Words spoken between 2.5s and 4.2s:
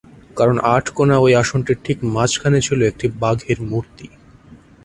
ছিলো একটি বাঘের মূর্তি।